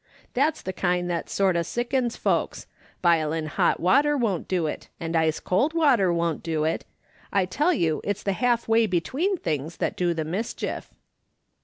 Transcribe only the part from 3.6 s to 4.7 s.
water won't do